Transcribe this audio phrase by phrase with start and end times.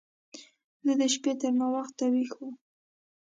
[0.85, 2.53] زه د شپې تر ناوخته ويښ وم.